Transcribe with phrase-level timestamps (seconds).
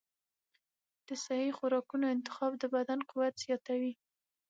[1.07, 3.93] د صحي خوراکونو انتخاب د بدن قوت زیاتوي.